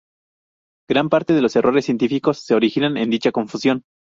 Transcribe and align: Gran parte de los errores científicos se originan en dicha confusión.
Gran 0.89 1.09
parte 1.09 1.33
de 1.35 1.43
los 1.43 1.55
errores 1.55 1.85
científicos 1.85 2.39
se 2.43 2.55
originan 2.55 2.97
en 2.97 3.11
dicha 3.11 3.31
confusión. 3.31 3.83